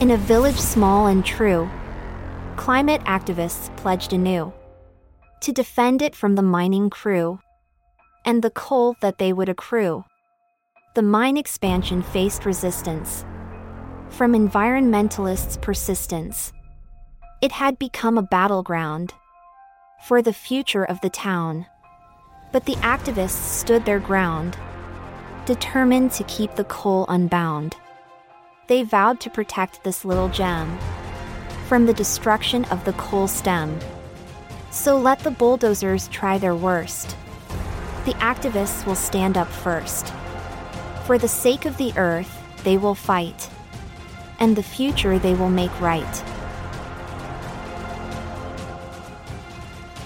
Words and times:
In 0.00 0.10
a 0.10 0.16
village 0.16 0.58
small 0.58 1.06
and 1.06 1.24
true, 1.24 1.70
climate 2.56 3.00
activists 3.02 3.74
pledged 3.76 4.12
anew 4.12 4.52
to 5.40 5.52
defend 5.52 6.02
it 6.02 6.16
from 6.16 6.34
the 6.34 6.42
mining 6.42 6.90
crew 6.90 7.38
and 8.24 8.42
the 8.42 8.50
coal 8.50 8.96
that 9.00 9.18
they 9.18 9.32
would 9.32 9.48
accrue. 9.48 10.04
The 10.94 11.02
mine 11.02 11.36
expansion 11.36 12.02
faced 12.02 12.44
resistance 12.44 13.24
from 14.08 14.32
environmentalists' 14.32 15.60
persistence. 15.60 16.52
It 17.40 17.52
had 17.52 17.78
become 17.78 18.18
a 18.18 18.22
battleground 18.22 19.14
for 20.06 20.20
the 20.20 20.32
future 20.32 20.84
of 20.84 21.00
the 21.02 21.10
town. 21.10 21.66
But 22.52 22.66
the 22.66 22.76
activists 22.76 23.60
stood 23.60 23.84
their 23.84 24.00
ground, 24.00 24.58
determined 25.46 26.12
to 26.12 26.24
keep 26.24 26.54
the 26.56 26.64
coal 26.64 27.06
unbound. 27.08 27.76
They 28.66 28.82
vowed 28.82 29.20
to 29.20 29.30
protect 29.30 29.84
this 29.84 30.04
little 30.04 30.28
gem 30.28 30.78
from 31.66 31.84
the 31.84 31.92
destruction 31.92 32.64
of 32.66 32.84
the 32.84 32.94
coal 32.94 33.28
stem. 33.28 33.78
So 34.70 34.98
let 34.98 35.18
the 35.20 35.30
bulldozers 35.30 36.08
try 36.08 36.38
their 36.38 36.54
worst. 36.54 37.16
The 38.06 38.14
activists 38.14 38.86
will 38.86 38.94
stand 38.94 39.36
up 39.36 39.48
first. 39.48 40.12
For 41.04 41.18
the 41.18 41.28
sake 41.28 41.66
of 41.66 41.76
the 41.76 41.92
earth, 41.96 42.42
they 42.64 42.78
will 42.78 42.94
fight. 42.94 43.50
And 44.40 44.56
the 44.56 44.62
future 44.62 45.18
they 45.18 45.34
will 45.34 45.50
make 45.50 45.80
right. 45.80 46.24